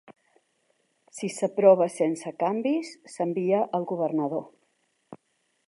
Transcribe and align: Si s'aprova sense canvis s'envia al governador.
Si 1.17 1.27
s'aprova 1.33 1.87
sense 1.97 2.33
canvis 2.45 2.95
s'envia 3.17 3.61
al 3.81 3.87
governador. 3.93 4.45